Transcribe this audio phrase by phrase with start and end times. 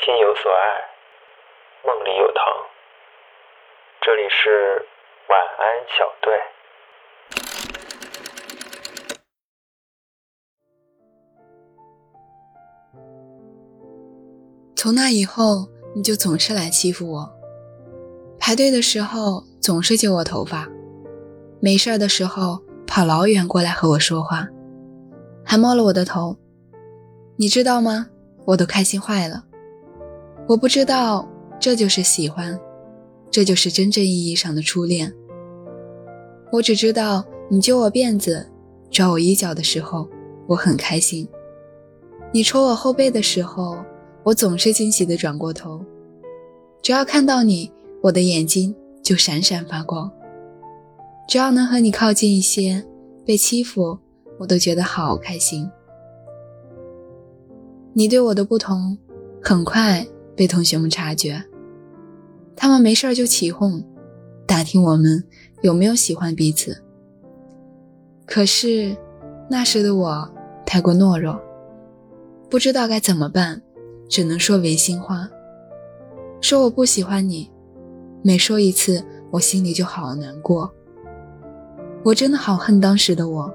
[0.00, 0.56] 心有所爱，
[1.86, 2.44] 梦里有糖。
[4.00, 4.84] 这里是
[5.28, 6.32] 晚安小队。
[14.74, 17.32] 从那以后，你就总是来欺负我。
[18.40, 20.66] 排队的时候总是揪我头发，
[21.60, 24.48] 没事的时候跑老远过来和我说话，
[25.44, 26.36] 还摸了我的头。
[27.36, 28.08] 你知道吗？
[28.46, 29.44] 我都开心坏了。
[30.48, 31.28] 我不知道
[31.60, 32.58] 这就是喜欢，
[33.30, 35.12] 这就是真正意义上的初恋。
[36.50, 38.46] 我只知道你揪我辫子、
[38.90, 40.08] 抓我衣角的时候，
[40.46, 41.26] 我很开心；
[42.32, 43.78] 你戳我后背的时候，
[44.24, 45.82] 我总是惊喜地转过头。
[46.82, 47.70] 只要看到你，
[48.02, 50.10] 我的眼睛就闪闪发光。
[51.28, 52.84] 只要能和你靠近一些，
[53.24, 53.96] 被欺负
[54.38, 55.70] 我都觉得好开心。
[57.94, 58.98] 你对我的不同，
[59.40, 61.44] 很快被同学们察觉，
[62.56, 63.84] 他们没事就起哄，
[64.46, 65.24] 打听我们
[65.60, 66.82] 有没有喜欢彼此。
[68.26, 68.96] 可是
[69.50, 70.30] 那时的我
[70.64, 71.40] 太过懦弱，
[72.48, 73.60] 不知道该怎么办，
[74.08, 75.28] 只能说违心话，
[76.40, 77.50] 说我不喜欢你。
[78.22, 80.72] 每说一次，我心里就好难过。
[82.04, 83.52] 我真的好恨当时的我，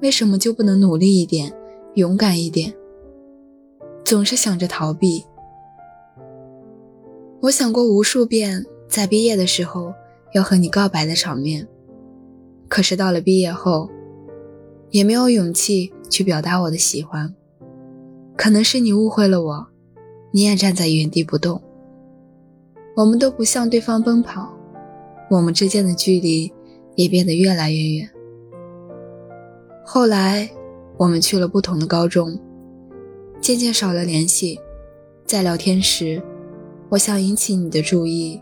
[0.00, 1.52] 为什么就不能努力一点，
[1.94, 2.74] 勇敢一点？
[4.04, 5.24] 总是想着逃避。
[7.46, 9.94] 我想过无数遍，在毕业的时候
[10.32, 11.68] 要和你告白的场面，
[12.66, 13.88] 可是到了毕业后，
[14.90, 17.32] 也没有勇气去表达我的喜欢。
[18.36, 19.68] 可能是你误会了我，
[20.32, 21.62] 你也站在原地不动。
[22.96, 24.52] 我们都不向对方奔跑，
[25.30, 26.52] 我们之间的距离
[26.96, 28.10] 也变得越来越远。
[29.84, 30.50] 后来，
[30.96, 32.40] 我们去了不同的高中，
[33.40, 34.58] 渐渐少了联系。
[35.24, 36.20] 在聊天时，
[36.88, 38.40] 我想引起你的注意，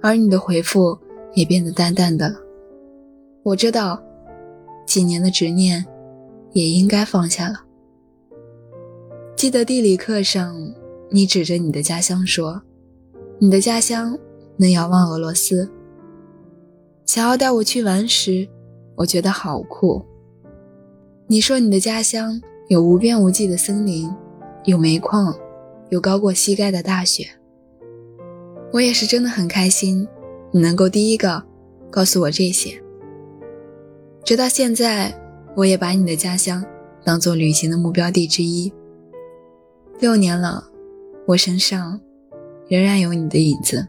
[0.00, 0.98] 而你的回复
[1.34, 2.34] 也变得淡淡的。
[3.42, 4.02] 我知道，
[4.86, 5.84] 几年的执念
[6.52, 7.64] 也应该放下了。
[9.36, 10.56] 记得地理课上，
[11.10, 12.62] 你指着你的家乡说。
[13.40, 14.18] 你的家乡
[14.56, 15.70] 能遥望俄罗斯。
[17.06, 18.48] 想要带我去玩时，
[18.96, 20.04] 我觉得好酷。
[21.28, 24.12] 你说你的家乡有无边无际的森林，
[24.64, 25.32] 有煤矿，
[25.90, 27.28] 有高过膝盖的大雪。
[28.72, 30.06] 我也是真的很开心，
[30.50, 31.42] 你能够第一个
[31.90, 32.82] 告诉我这些。
[34.24, 35.14] 直到现在，
[35.56, 36.64] 我也把你的家乡
[37.04, 38.72] 当做旅行的目标地之一。
[39.98, 40.68] 六年了，
[41.26, 42.00] 我身上。
[42.68, 43.86] 仍然有你的影子。